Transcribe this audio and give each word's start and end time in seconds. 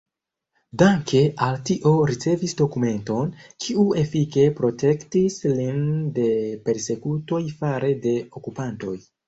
Danke 0.81 1.19
al 1.47 1.59
tio 1.69 1.91
ricevis 2.11 2.55
dokumenton, 2.61 3.29
kiu 3.67 3.85
efike 4.05 4.47
protektis 4.63 5.39
lin 5.61 5.87
de 6.19 6.27
persekutoj 6.67 7.43
fare 7.63 7.97
de 8.11 8.19
okupantoj. 8.43 8.99